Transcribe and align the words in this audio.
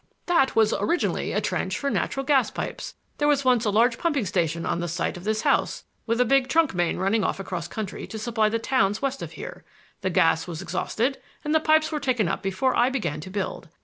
"That 0.25 0.55
was 0.55 0.73
originally 0.73 1.31
a 1.31 1.39
trench 1.39 1.77
for 1.77 1.91
natural 1.91 2.25
gas 2.25 2.49
pipes. 2.49 2.95
There 3.19 3.27
was 3.27 3.45
once 3.45 3.65
a 3.65 3.69
large 3.69 3.99
pumping 3.99 4.25
station 4.25 4.65
on 4.65 4.79
the 4.79 4.87
site 4.87 5.15
of 5.15 5.25
this 5.25 5.41
house, 5.43 5.83
with 6.07 6.19
a 6.19 6.25
big 6.25 6.47
trunk 6.47 6.73
main 6.73 6.97
running 6.97 7.23
off 7.23 7.39
across 7.39 7.67
country 7.67 8.07
to 8.07 8.17
supply 8.17 8.49
the 8.49 8.57
towns 8.57 9.03
west 9.03 9.21
of 9.21 9.33
here. 9.33 9.63
The 10.01 10.09
gas 10.09 10.47
was 10.47 10.59
exhausted, 10.59 11.21
and 11.43 11.53
the 11.53 11.59
pipes 11.59 11.91
were 11.91 11.99
taken 11.99 12.27
up 12.27 12.41
before 12.41 12.75
I 12.75 12.89
began 12.89 13.19
to 13.21 13.29
build. 13.29 13.69